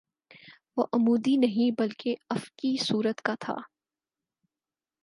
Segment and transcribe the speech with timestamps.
[0.77, 3.55] وہ عمودی نہیں بلکہ افقی صورت کا تھا